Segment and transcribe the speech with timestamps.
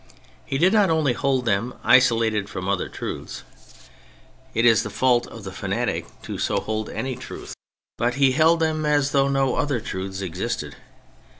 [0.43, 3.43] He did not only hold them isolated from other truths—
[4.55, 6.05] it is the THE CHARACTERS 75 fault of the fanatic
[6.39, 7.53] so to hold any truth—
[7.99, 10.75] but he held them as though no other truths existed.